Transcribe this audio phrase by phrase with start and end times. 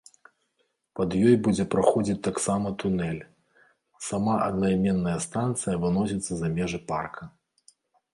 [0.99, 3.19] Пад ёй будзе праходзіць толькі тунэль,
[4.07, 7.23] сама аднайменная станцыя выносіцца за межы парка.